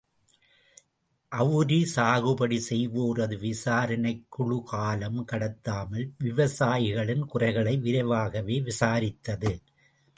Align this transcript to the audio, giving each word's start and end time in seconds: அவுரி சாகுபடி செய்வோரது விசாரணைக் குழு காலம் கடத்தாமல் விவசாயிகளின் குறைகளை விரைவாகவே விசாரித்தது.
அவுரி 1.31 1.77
சாகுபடி 1.95 2.57
செய்வோரது 2.69 3.37
விசாரணைக் 3.39 4.25
குழு 4.29 4.63
காலம் 4.65 5.27
கடத்தாமல் 5.31 6.07
விவசாயிகளின் 6.23 7.25
குறைகளை 7.25 7.77
விரைவாகவே 7.77 8.57
விசாரித்தது. 8.61 9.53